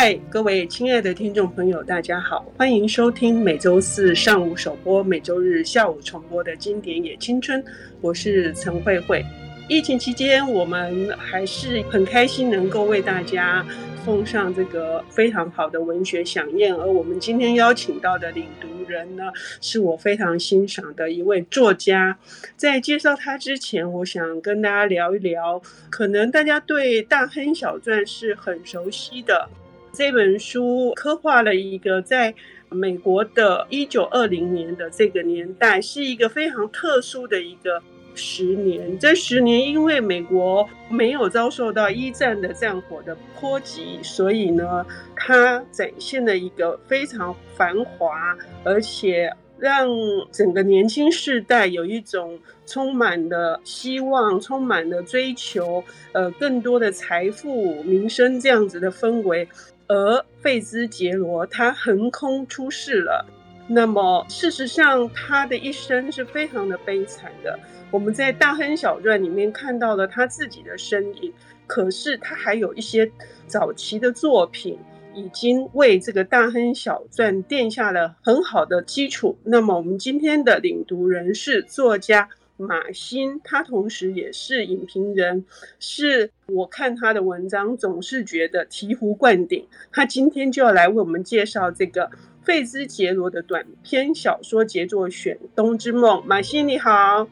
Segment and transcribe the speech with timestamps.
[0.00, 7.60] 嗨，各位亲爱的听众朋友，大家好，欢迎收听每周四上午首播、每周日下午重播的经典也青春。
[8.00, 9.24] 我是陈慧慧。
[9.68, 13.66] 疫情期间，我们还是很开心能够为大家
[14.04, 16.72] 奉上这个非常好的文学饗宴。
[16.72, 19.24] 而我们今天邀请到的领读人呢，
[19.60, 22.16] 是我非常欣赏的一位作家。
[22.56, 25.60] 在介绍他之前，我想跟大家聊一聊，
[25.90, 29.48] 可能大家对大亨小传是很熟悉的。
[29.92, 32.34] 这本书刻画了一个在
[32.70, 37.82] 美国的一九二零年的这个年代，是一个非常特殊的一个
[38.14, 38.98] 十年。
[38.98, 44.84] 这十年因为美国没有遭受到一战的战火的波及，所以呢，
[45.16, 49.88] 它展现了一个非常繁华，而且让
[50.30, 59.48] 整个年轻世代有一种充满了希望、充满了追求，呃，更多的财富、名声这样子的氛围。
[59.88, 63.26] 而费兹杰罗他横空出世了，
[63.66, 67.58] 那么事实上他的一生是非常的悲惨的。
[67.90, 71.32] 我们在《大亨小传》里面看到了他自己的身影，
[71.66, 73.10] 可是他还有一些
[73.46, 74.78] 早期的作品
[75.14, 79.38] 已经为这个《大亨小传》奠下了很好的基础。
[79.42, 82.28] 那么我们今天的领读人是作家。
[82.58, 85.44] 马欣，他同时也是影评人，
[85.78, 89.66] 是我看他的文章总是觉得醍醐灌顶。
[89.92, 92.10] 他今天就要来为我们介绍这个
[92.42, 96.20] 费兹杰罗的短篇小说杰作选《冬之梦》。
[96.24, 97.24] 马欣你好，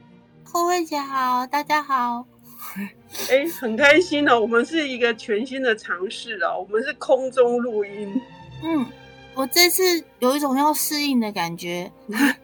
[0.44, 2.24] 慧慧姐好，大家好。
[3.30, 8.20] 哎，很开心哦，我们是一个全新的尝试哦，我们是空中录音。
[8.62, 8.86] 嗯。
[9.34, 9.82] 我这次
[10.20, 11.92] 有一种要适应的感觉，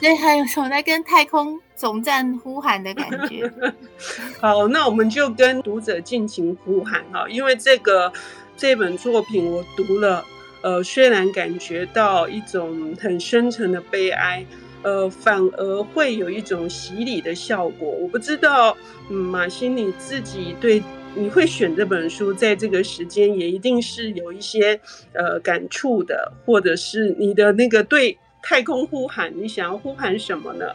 [0.00, 3.50] 对，还有种在跟太空总站呼喊的感觉。
[4.42, 8.12] 好，那我们就跟读者尽情呼喊哈，因为这个
[8.56, 10.24] 这本作品我读了，
[10.62, 14.44] 呃，虽然感觉到一种很深沉的悲哀，
[14.82, 17.88] 呃，反而会有一种洗礼的效果。
[17.88, 18.76] 我不知道，
[19.08, 20.82] 嗯，马欣你自己对。
[21.14, 24.78] 你会选这本书，在这个时间也一定是有一些
[25.14, 30.66] 呃感触的，或者是你的那个对太空呼喊，你想要呼喊什么呢？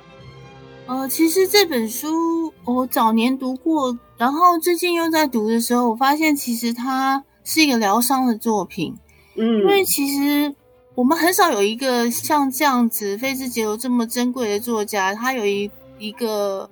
[0.86, 8.96] 呃，其实这本书我早年读过，然后最近又在读的时候，我发现其实它是一个疗伤的作品。
[9.36, 10.54] 嗯，因为其实
[10.96, 16.70] 我们很少有一个像这样子费兹杰罗这么珍贵的作家，他有一一个。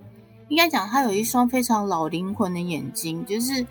[0.49, 3.65] 应该讲，他有一双非常老灵魂的眼睛，就是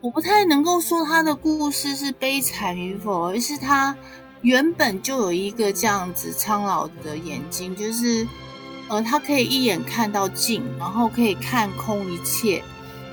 [0.00, 3.94] 我不太能够说他的故事是悲惨与否，而是他
[4.40, 8.26] 原本就有一个这样子苍老的眼睛，就是
[8.88, 12.62] 呃，他可以一眼看到尽，然后可以看空一切。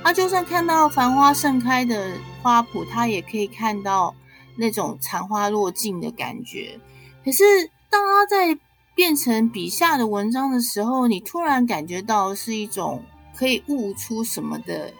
[0.02, 4.14] 他就算看到繁花盛开的花圃，他也可以看到
[4.56, 6.78] 那种残花落尽的感觉。
[7.24, 7.44] 可是
[7.90, 8.56] 当他在
[8.94, 13.02] 变成笔下的文章的时候，你突然感觉到是一种
[13.34, 14.92] 可以悟出什么的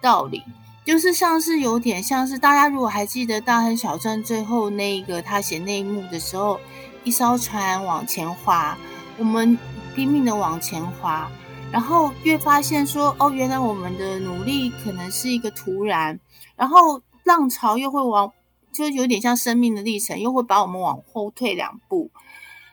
[0.00, 0.42] 道理，
[0.84, 6.58] 就是像是有点像是大家如果还记得《大亨小传》最后那一个他写内幕的时候，
[7.04, 8.78] 一艘船往前划，
[9.18, 9.58] 我们
[9.94, 11.30] 拼命的往前滑，
[11.72, 16.18] 然后越发现说哦，原来我们的努力可能是一个突然，
[16.56, 18.32] 然后浪潮又会往，
[18.72, 22.10] 就有点像生命的历程，又会把我们往后退两步。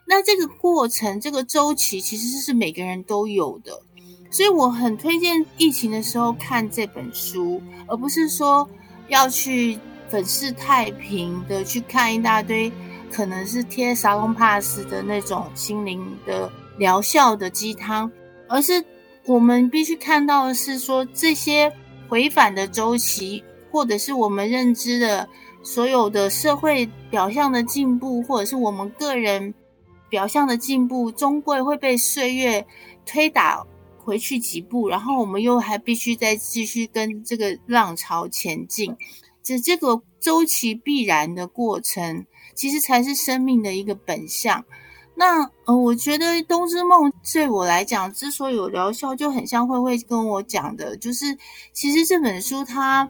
[0.06, 3.82] 那这个过程，这个周期其实是每个人都有的，
[4.32, 8.70] 所以我很推荐疫情的时候看这本书，而不是说
[9.10, 12.72] 要去粉饰太平的去看一大堆
[13.12, 18.12] 可能是贴沙龙 pass 的那种心灵的疗效的鸡汤，
[18.48, 18.84] 而是
[19.26, 21.72] 我们必须看到的是说这些
[22.08, 25.28] 回返的周期，或者是我们认知的
[25.64, 29.54] 所有的社会表象的进步，或者是我们个人。
[30.10, 32.66] 表象的进步终归会被岁月
[33.06, 33.62] 推打
[33.98, 38.96] 回去几步，然后我们又还必须再继续跟这个浪潮前进，
[39.44, 42.26] 这这个周期必然的过程，
[42.58, 44.62] 其实才是生命的一个本相。
[45.16, 51.26] 那呃，我觉得《冬之梦》对我来讲之所以有疗效，就很像慧慧跟我讲的，就是
[51.72, 53.10] 其实这本书它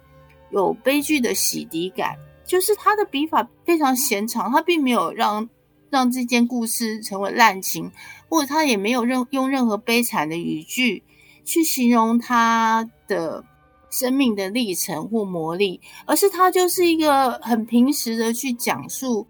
[0.51, 2.15] 有悲剧的洗涤感，
[2.45, 5.49] 就是它的笔法非常闲长，它并没有让。
[5.89, 7.89] 让这件故事成为滥情，
[8.27, 11.01] 或者他也没有任用任何悲惨的语句
[11.45, 13.41] 去形容他的
[13.89, 19.25] 生命的历程或磨砺，而是他就是一个很平实的去讲述。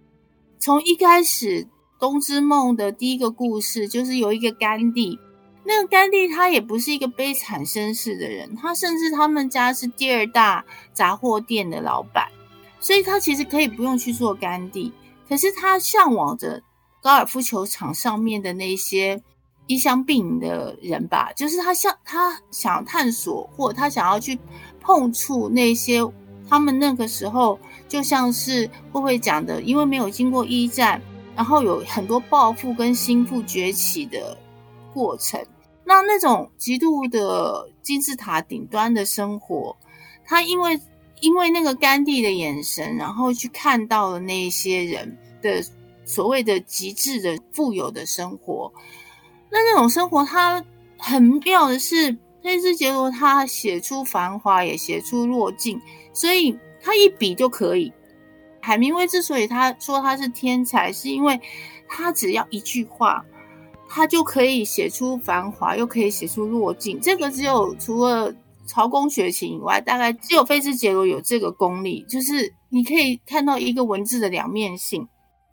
[0.67, 1.63] 从一开始，
[1.97, 5.17] 《冬之梦》的第一个故事就是有一个甘地，
[5.63, 12.27] 那个甘地他也不是一个悲惨身世的人，他甚至他们家是第二大杂货店的老板。
[12.81, 14.91] 所以他其实可以不用去做甘地，
[15.29, 16.61] 可是他向往着
[17.01, 19.23] 高尔夫球场上面的那些
[19.67, 24.37] 衣香鬓影的人吧，就是他想他想探索，或他想要去
[24.81, 26.01] 碰触那些
[26.49, 31.01] 他们那个时候就像是慧慧讲的，因为没有经过一战，
[31.35, 34.38] 然后有很多暴富跟新富崛起的
[34.94, 35.44] 过程，
[35.83, 39.75] 那那种极度的金字塔顶端的生活，
[40.25, 40.79] 他因为。
[41.19, 45.65] 因为那个甘地的眼神，然后去看到了那些人的
[46.05, 48.71] 所谓的极致的富有的生活。
[49.50, 50.63] 那那种生活，他
[50.95, 52.15] 很妙的是，
[52.47, 55.77] 菲兹杰罗他写出繁华，也写出落尽，
[56.13, 57.91] 所以他一笔就可以。
[58.61, 61.38] 海明威之所以他说他是天才，是因为
[61.89, 63.21] 他只要一句话，
[63.89, 66.97] 他就可以写出繁华，又可以写出落尽。
[67.01, 68.33] 这个只有除了。
[68.69, 75.07] 曹公学琴以外，大概只有菲兹杰罗有这个功力，就是你可以看到一个文字的两面性。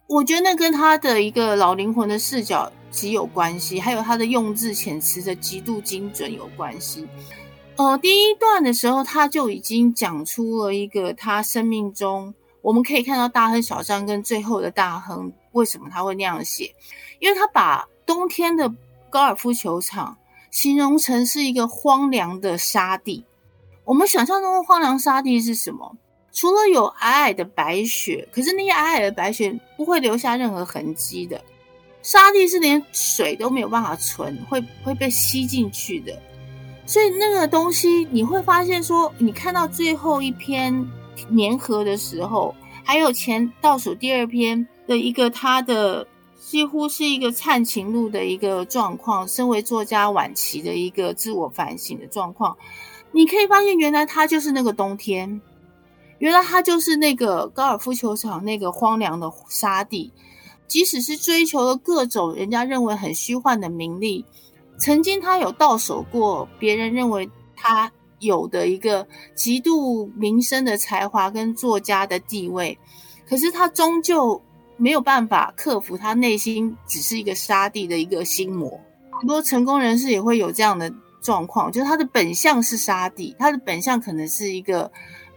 [0.08, 7.06] 我觉得那跟他的一个老灵魂的视角极有关系，还有他的用字遣词的极度精准有关系。
[7.76, 12.32] 呃，第一段的时候他就已经讲出了一个他生命中
[12.62, 16.74] 我们可以看到大亨小张跟最后的大亨为什么他会那样写，
[17.18, 18.72] 因为他把冬天的
[19.10, 20.16] 高尔夫球场。
[20.50, 23.24] 形容成是一个荒凉的沙地。
[23.82, 25.96] 我们想象中的荒凉沙地是什么？
[26.30, 31.42] 除了有皑皑的白雪，可是那些皑皑的白雪不会留下任何痕迹的。
[32.04, 36.16] 沙地是连水都没有办法存，会会被吸进去的。
[36.86, 40.72] 所以那个东西你会发现说，你看到最后一篇
[41.36, 42.54] 粘合的时候，
[42.84, 46.06] 还有前倒数第二篇的一个它的。
[46.46, 52.54] 几乎是一个灿情路的一个状况，身为作家晚期的一个自我反省的状况。
[53.12, 55.40] 你可以发现，原来他就是那个冬天，
[56.18, 60.12] 原来他就是那个高尔夫球场那个荒凉的沙地。
[60.66, 64.24] 即使是追求了各种人家认为很虚幻的名利，
[64.78, 72.78] 曾经他有到手过别人认为他有的一个极度名声的才华跟作家的地位，
[73.28, 74.40] 可是他终究。
[74.76, 78.68] 没有办法克服他内心只是一个沙地的一个心魔。
[79.12, 84.90] 很多成功人士也会有这样的状况，就是他的本相是沙地，他的本相可能是一个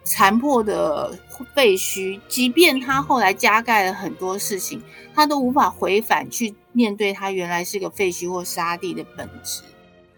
[0.09, 1.11] 残破的
[1.53, 2.19] 废墟。
[2.27, 4.81] 即便他后来加盖了很多事情，
[5.13, 9.61] 他都无法回返去面对他原来是个废墟或沙地的本质。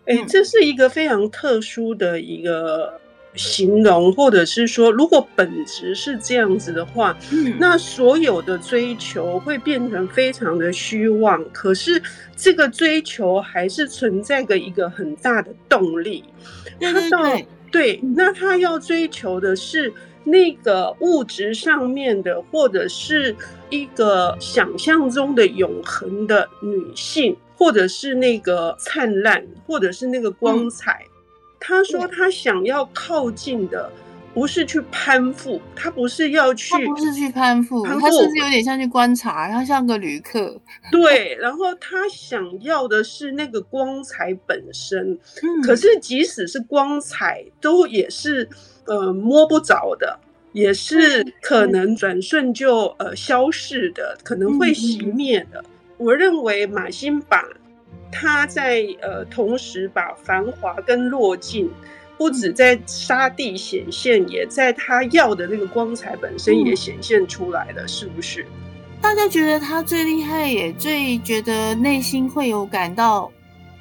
[0.05, 2.99] 哎，这是一个非常特殊的一个。
[3.35, 11.39] 形容，或者是说，如果本质是这样子的话，嗯，那所有的追求会变成非常的虚妄。
[11.51, 12.01] 可是
[12.35, 16.23] 这个追求还是存在着一个很大的动力。
[16.79, 19.93] 对对对，对，那他要追求的是
[20.23, 23.35] 那个物质上面的，或者是
[23.69, 31.03] 一个想象中的永恒的女性，或者是那个灿烂，或者是那个光彩。
[31.03, 31.13] 嗯
[31.61, 33.91] 他说：“他想要靠近的
[34.33, 40.59] 不是去攀附，他不是要去，他不是去攀附，他甚至有点像去观察，他像个旅客。
[40.91, 45.17] 对，然后他想要的是那个光彩本身。
[45.41, 48.47] 嗯，可是即使是光彩，都也是
[48.85, 50.19] 呃摸不着的，
[50.53, 55.63] 也是可能转瞬就呃消逝的，可能会熄灭的。
[55.97, 57.43] 我认为马欣把。”
[58.11, 61.69] 他在呃，同时把繁华跟落尽，
[62.19, 68.45] 不止在沙地显现，也在他要的那个光彩本身也显现出来了，是不是？
[69.01, 73.31] 大家觉得他最厉害，也最觉得内心会有感到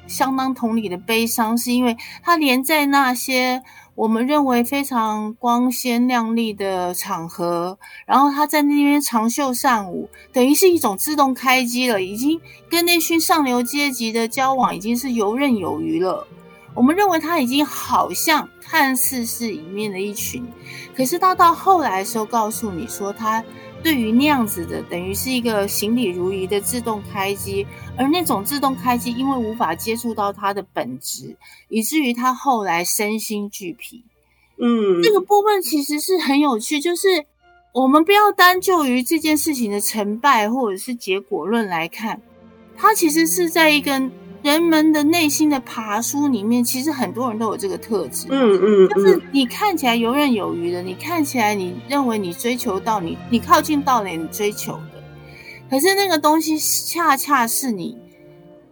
[0.07, 3.61] 相当同理的悲伤，是因为他连在那些。
[3.95, 16.25] 我们认为非常光鲜亮丽的场合，然后他在那边长袖善舞，等于是一种自动开机了，已经跟那群上流阶级的交往已经是游刃有余了。
[16.73, 20.45] 我们认为他已经好像看似是里面的一群，
[20.95, 23.43] 可是他到后来的时候告诉你说他。
[23.81, 27.65] 对于那样子的，等于是一个行礼如仪的自动开机，
[27.97, 31.33] 而那种自动开机，因为无法接触到它的本质，
[31.69, 34.03] 以至于他后来身心俱疲。
[34.57, 37.07] 嗯，这个部分其实是很有趣，就是
[37.71, 42.21] 我们不要单就于这件事情的成败或者是结果论来看，
[42.75, 44.11] 它其实是在一个。
[44.41, 48.27] 人们的内心的爬书里面，其实很多人都有这个特质。
[48.29, 55.03] 嗯嗯，嗯，就是你看起来游刃有余的，你看起来你认为你追求到你，你靠近到了你追求的，
[55.69, 57.97] 可是那个东西恰恰是你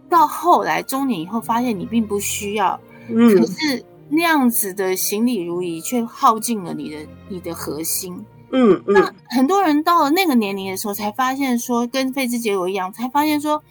[0.10, 2.80] 到后来中年以后发现你并不需要。
[3.10, 6.98] 嗯，可是那样子的行礼如仪却耗尽了你的
[7.28, 8.26] 你的核心。
[8.52, 8.94] 嗯嗯。
[8.94, 13.62] 那很多人到了那个年龄的时候，才发现说，跟费兹杰罗一样，才发现说，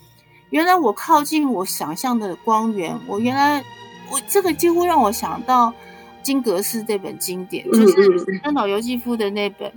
[0.51, 3.63] 原来我靠近我想象的光源，我原来
[4.11, 5.73] 我这个几乎让我想到
[6.23, 9.73] 金格斯这本经典，就是三岛由纪夫的那本。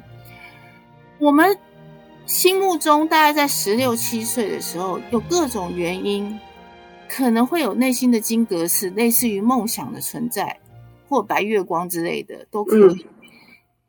[1.17, 1.57] 我们
[2.25, 6.39] 心目中大概在十六七岁的时候，有各种原因，
[7.09, 10.59] 可能会有内心的金格斯，类似于梦想的存在，
[11.09, 12.81] 或白月光之类的都可以。
[12.83, 12.99] 嗯、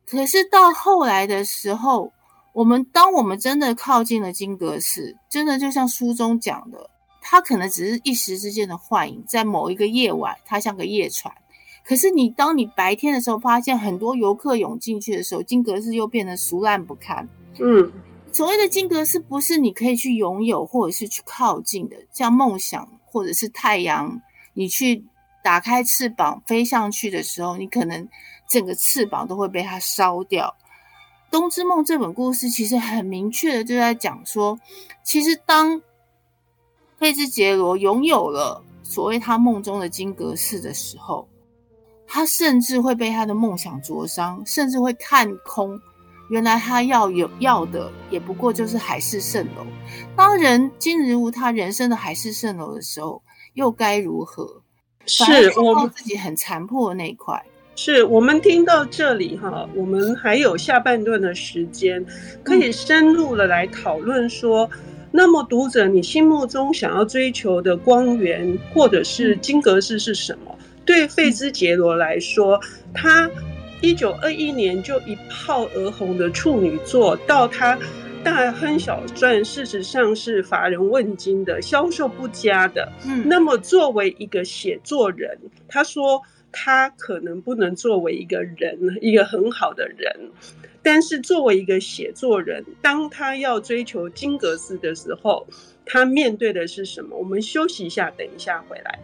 [0.07, 2.11] 可是到后来的时候，
[2.53, 6.89] 我们当我们真的靠近了金阁寺，真的就像书中讲的，
[7.21, 11.33] 它可能只是一时之间的幻影，在某一个夜晚，它像个夜船。
[11.83, 17.27] 可是你当你白天的时候，发现很多游客涌进去的时候，金阁寺又变得俗烂不堪。
[17.59, 17.91] 嗯，
[18.31, 24.21] 所谓的金阁寺不是你可以去拥有或者是去靠近的，像梦想或者是太阳，
[24.53, 25.03] 你去
[25.43, 28.07] 打开翅膀飞上去的时候，你可能
[28.47, 30.55] 整个翅膀都会被它烧掉。
[31.31, 34.59] 《冬之梦》这本故事其实很明确的就在讲说，
[35.03, 35.81] 其实当
[36.97, 41.27] 费兹杰罗拥有了所谓他梦中的金阁寺的时候。
[42.13, 45.79] 他甚至会被他的梦想灼伤，甚至会看空。
[46.29, 49.65] 原来他要有要的，也不过就是海市蜃楼。
[50.13, 53.23] 当人今日无他人生的海市蜃楼的时候，
[53.53, 54.61] 又该如何？
[55.05, 57.41] 是我自己很残破的那一块。
[57.83, 62.05] 是我们听到这里哈，我们还有下半段的时间，
[62.43, 70.55] 可以深入的来讨论说，嗯、那么读者，你心目中想要追求的光源，或者是金格式是什么？
[70.85, 72.61] 对费兹杰罗来说，
[72.93, 73.27] 他
[73.81, 77.75] 一九二一年就一炮而红的处女作，到他
[78.23, 82.87] 大亨小传，事实上是乏人问津的，销售不佳的。
[83.07, 85.35] 嗯，那么作为一个写作人，
[85.67, 86.21] 他说
[86.51, 90.31] 他可能不能作为一个人，一个很好的人，
[90.83, 95.47] 但是作为一个写作人，当他要追求金格斯的时候，
[95.85, 97.17] 他面对的是什么？
[97.17, 98.99] 我们休息一下，等一下回来。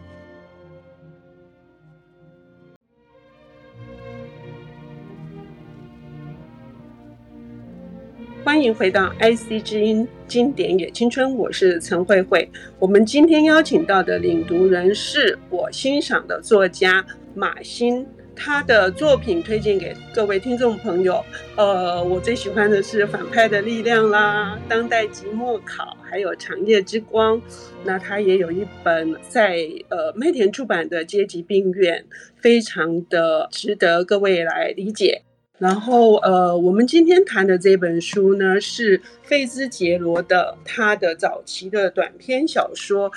[8.48, 12.50] 欢迎回到 IC 之音经典也青春，我是陈慧慧。
[12.80, 21.22] 我们今天邀请到的领读人是我欣赏的作家马欣，他的作品推荐给各位听众朋友。
[21.58, 27.38] 呃，我最喜欢的是《反派的力量》啦，《当代即墨考》，还有《长夜之光》。
[27.84, 32.06] 那他也有一本在呃麦田出版的《阶级病院》，
[32.42, 35.24] 非常的值得各位来理解。
[35.58, 43.12] 然后，呃，我们今天谈的这本书呢，是费兹杰罗的他的早期的短篇小说。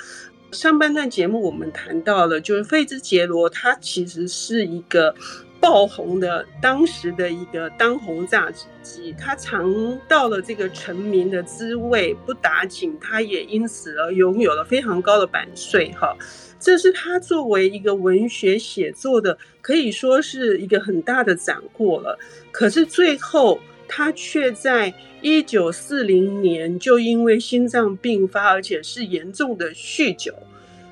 [0.51, 5.13] 上半段节目我们谈到了，就是费兹杰罗他其实是一个
[5.59, 16.17] 爆红的当时的一个当红炸子鸡，他尝到了这个成名的滋味，不打紧，他也因此而拥有了非常高的版税，哈。
[16.61, 22.17] 这是他作为一个文学写作的，可以说是一个很大的斩获了。
[22.51, 30.33] 可是最后，他却在一九四零年就因为心脏病发，而且是严重的酗酒。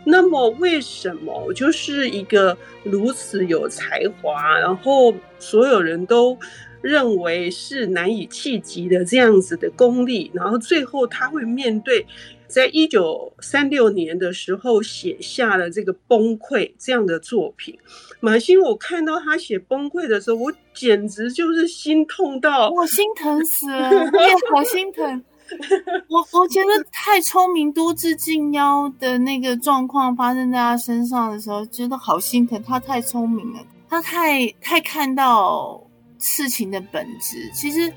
[0.05, 6.35] 那么，为什么就是一个如此有才华，然后所有人都
[6.81, 12.07] 认为是难以企及的这样子的功力，然后最后他会面对？
[12.49, 17.77] 在一九三六年的时候，写下了这个崩溃这样的作品。
[18.19, 25.23] 马欣，我看到他写崩溃的时候，我简直就是心痛到，我心疼死了，我也好心疼。
[26.09, 32.61] 我我觉得太聪明多智近妖的那个状况发生在他身上的时候，觉得好心疼。
[32.63, 35.81] 他太聪明了，他太太看到
[36.17, 37.49] 事情的本质。
[37.53, 37.93] 其实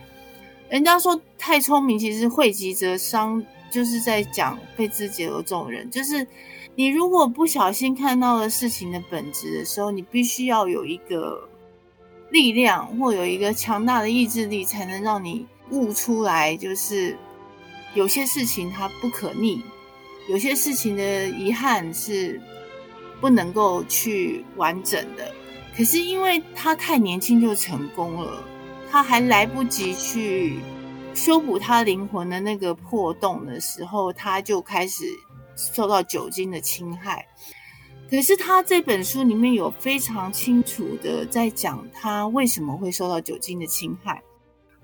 [0.69, 3.43] 人家说太聪明，其实惠及则伤。
[3.73, 6.27] 就是在讲费兹杰罗这种人，就是
[6.75, 11.49] 你如果不小心看到了事情的本质的时候，你必须要有一个
[12.31, 16.55] 力量或有一个强大的意志力，才能让你悟出来。
[16.55, 17.17] 就是
[17.95, 19.63] 有些事情它不可逆，
[20.29, 22.39] 有些事情的遗憾是
[23.23, 25.35] 不能够去完整的。
[25.75, 28.45] 可是因为他太年轻就成功了，
[28.91, 30.59] 他还来不及去。
[31.15, 35.05] 修补他灵魂的那个破洞的时候，他就开始
[35.55, 37.27] 受到酒精的侵害。
[38.11, 44.23] 可是他这本书里面有非常清楚的在讲他为什么会受到酒精的侵害。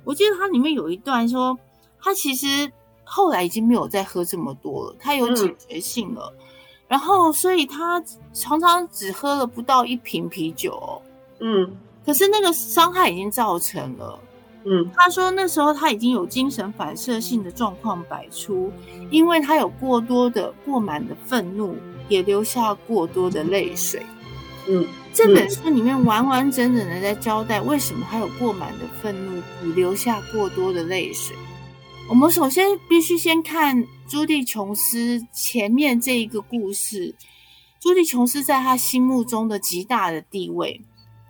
[0.04, 1.58] 我记得他里面有一段说，
[2.00, 2.70] 他其实
[3.04, 6.32] 后来已经没有再喝这么多了，他有警觉性了。
[6.38, 6.44] 嗯、
[6.88, 11.02] 然后，所以他常常只喝了不到一瓶啤酒。
[11.40, 14.18] 嗯，可是那个伤害已经造成了。
[14.70, 18.70] 嗯，他说那时候他已经有精神反射性的状况百出，
[19.10, 21.74] 因为他有过多的过满的愤怒，
[22.08, 24.04] 也留下过多的泪水。
[24.68, 31.34] 嗯，这本书里面完完整整的在交代为什么他有过满的愤怒，与留下过多的泪水。
[32.10, 37.14] 我们首先必须先看朱蒂琼斯前面这一个故事，
[37.80, 40.78] 朱蒂琼斯在他心目中的极大的地位，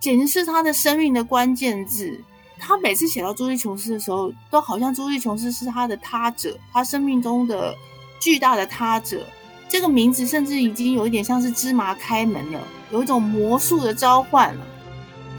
[0.01, 2.21] 简直是他的生命的关键字。
[2.59, 7.75] 他每次写到朱蒂琼斯的时候，都好像朱蒂琼斯是他的他者，他生命中的
[8.21, 9.25] 巨大的他者。
[9.69, 12.61] 这个名字甚至已经有一点像是芝麻开门了，
[12.91, 14.67] 有一种魔术的召唤了。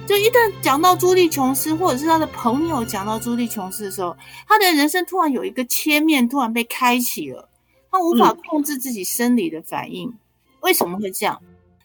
[0.07, 4.15] 就一旦讲到朱莉琼斯，或者是他的朋友讲到朱莉琼斯的时候，
[4.47, 7.49] 他的人生突然有一个切面，突然被开启了。
[7.91, 10.13] 他无法控制自己生理的反应。
[10.61, 11.41] 为什么会这样？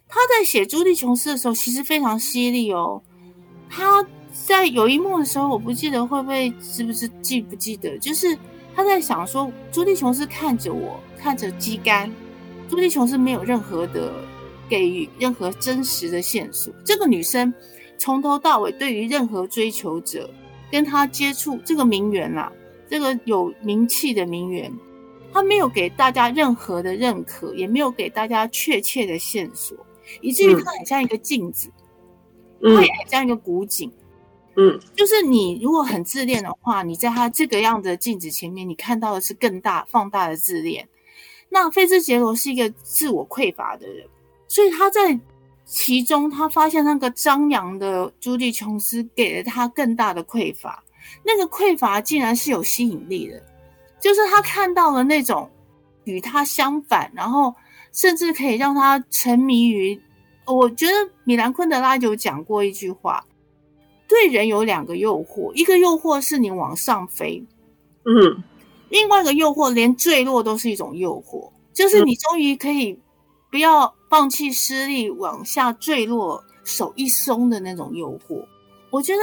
[0.06, 3.02] 他在写朱莉琼斯的时候，其实非常犀利哦。
[3.70, 4.06] 他
[4.46, 8.36] 在有一幕的时候，我不记得会不会是不是记不记得，就是
[8.74, 12.12] 他在想说，朱蒂琼斯看着我，看着鸡肝。
[12.68, 14.12] 朱蒂琼斯没有任何的
[14.68, 16.74] 给予任何真实的线索。
[16.84, 17.52] 这个女生
[17.96, 20.28] 从头到尾对于任何追求者
[20.70, 22.52] 跟她接触，这个名媛啊，
[22.88, 24.70] 这个有名气的名媛，
[25.32, 29.76] 她没有给大家任何的认可，也没有给大家确切的线索，
[30.20, 31.70] 以至于她很像一个镜子，
[32.62, 33.88] 嗯、她也很像一个古井。
[33.88, 34.03] 嗯，
[34.56, 40.88] 嗯就是你如果很自恋的话，你在他这个样的镜子前面，你看到的是更大放大的自恋。
[41.48, 44.06] 那菲兹杰罗是一个自我匮乏的人，
[44.48, 45.18] 所以他在
[45.64, 50.82] 其中，他发现那个张扬的朱迪琼斯给了他更大的匮乏。
[51.22, 53.42] 那个匮乏竟然是有吸引力的，
[54.00, 55.50] 就是他看到了那种
[56.04, 57.54] 与他相反，然后
[57.92, 60.00] 甚至可以让他沉迷于。
[60.46, 60.92] 我觉得
[61.24, 63.24] 米兰昆德拉就讲过一句话：
[64.14, 67.44] 对人有两个诱惑，一个诱惑是你往上飞，
[68.04, 68.44] 嗯。
[68.90, 72.96] 另外一个诱惑，连坠落都是一种诱惑，就是你终于可以
[73.50, 78.46] 不要放弃施力往下坠落，手一松的那种诱惑。
[78.90, 79.20] 我觉得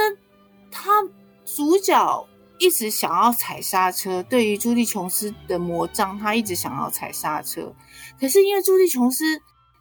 [0.70, 1.02] 他
[1.46, 2.28] 主角
[2.58, 7.74] 一直想要踩刹车，对于朱蒂琼斯的魔杖，他一直想要踩刹车，
[8.20, 9.24] 可是因为朱蒂琼斯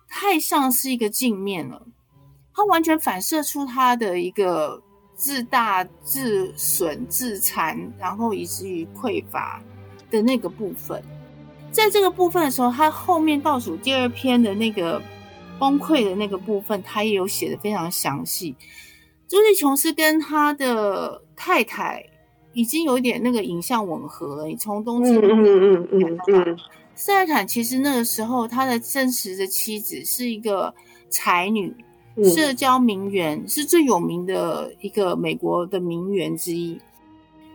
[0.07, 1.85] 太像是一个镜面了，
[2.53, 4.81] 他完全反射出他的一个
[5.21, 9.61] 自大、自损、自残，然后以至于匮乏。
[10.09, 11.01] 的那个部分，
[11.71, 15.01] 在这个部分的时候，他后面倒数第二篇的那个
[15.57, 18.53] 崩溃的那个部分，他也有写的非常详细。
[19.29, 22.05] 朱利琼斯跟他的太太
[22.51, 24.47] 已经有一点那个影像吻合了。
[24.47, 26.57] 你从东京嗯嗯嗯嗯，
[26.93, 30.73] 塞尔坦其实那个时候他的真实的妻子是一个
[31.09, 31.73] 才女，
[32.23, 36.79] 社交名媛，是最有名的一个美国的名媛之一。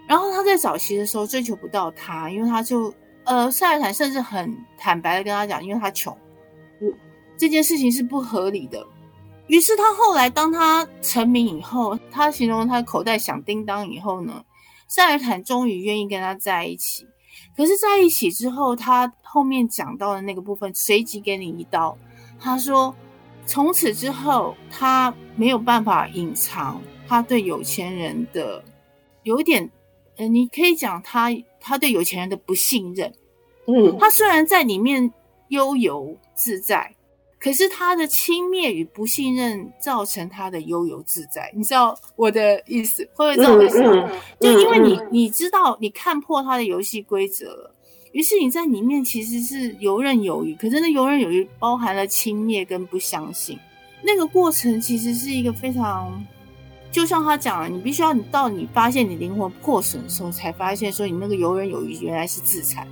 [0.08, 2.92] 然后他在早期的时候追求不到她，因为他就
[3.24, 6.16] 呃，塞尔坦甚至很坦白的跟他讲，因为他穷，
[6.80, 6.92] 嗯，
[7.36, 8.86] 这件事情是不合理的。
[9.48, 14.44] 于是他后来当他成名以后，他形容他口袋响叮当以后呢，
[14.88, 17.06] 塞尔坦终于愿意跟他在一起。
[17.56, 21.96] 可是在一起之后，他后面讲到的那个部分，随即给你一刀。
[22.38, 22.94] 他说，
[23.46, 28.62] 从此之后，他没有办法隐藏他对有钱人的
[29.22, 29.70] 有一点。
[30.18, 31.28] 呃，你可以讲他
[31.60, 33.12] 他对有钱人的不信任，
[33.66, 35.12] 嗯，他虽然在里面
[35.48, 36.90] 悠游自在，
[37.38, 43.92] 可是他的轻蔑与不信任造成他的悠游自在，你知道我的意思，会不会这么说？
[43.92, 47.74] 嗯嗯、就因为你你知道你看破他的游戏规则了，
[48.16, 53.58] 于是你在里面其实是游刃有余，可是那游刃有余包含了轻蔑跟不相信，
[54.02, 56.24] 那个过程其实是一个非常。
[56.90, 62.88] 就像他讲了，你必须要你到你发现你灵魂破损的时候，才发现说你那个游刃有余原来是自残。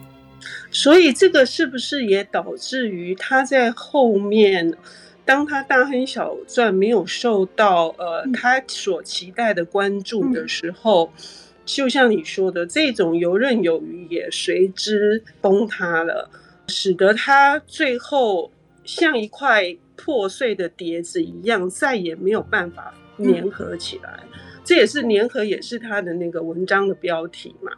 [0.70, 4.76] 所以这个是不是也导致于他在后面，
[5.24, 11.22] 当他大亨小传没有受到呃他所期待的关注的时候，嗯、
[11.64, 16.30] 就像你说的，这种游刃有余也随之崩塌了，
[16.68, 18.50] 使得他最后
[18.84, 22.92] 像一块破碎的碟子一样，再也没有办法。
[23.16, 27.70] 粘合起来，嗯、这也是粘合，也是他的那个文章的标题嘛。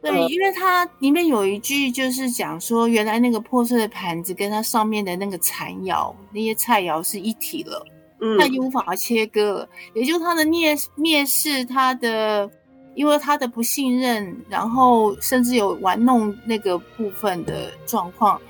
[0.00, 7.86] 对，呃、因为它里面有一句就是讲说，原来那个破碎的盘子跟它上面的那个残窑，那些菜肴是一体了，
[8.22, 9.68] 嗯，它已经无法切割了。
[9.92, 12.50] 也就是他的蔑蔑视，他的
[12.94, 18.40] 因为他的不信任，然后甚至有玩弄那个部分的状况，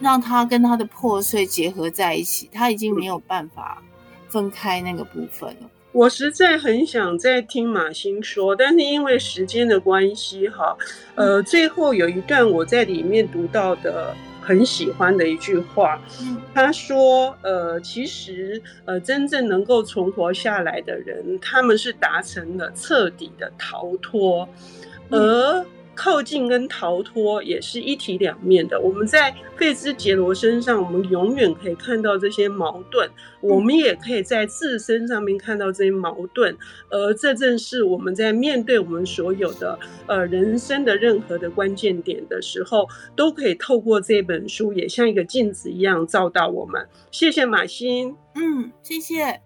[0.00, 3.82] 让他跟他的破碎结合在一起，他已经没有办法。
[4.28, 10.76] 分开那个部分了，我实在很想再听马欣说，但是因为时间的关系，哈，
[11.14, 14.14] 呃，最后有一段我在里面读到的
[14.46, 16.00] 很喜欢的一句话，
[16.54, 24.48] 他说，呃，其实，呃，真正能够存活下来的人，他们是达成了彻底的逃脱，
[25.10, 25.66] 而。
[25.96, 28.78] 靠近跟逃脱也是一体两面的。
[28.78, 33.08] 我们在费兹杰罗身上，我们永远可以看到这些矛盾；
[33.40, 36.56] 我们也可以在自身上面看到这些矛盾。
[36.90, 46.86] 而这正是我们在面对我们所有的呃人生的任何的关键点的时候，都可以透过这本书，也像一个镜子一样照到我们。
[47.10, 49.45] 谢谢马欣，嗯，谢谢。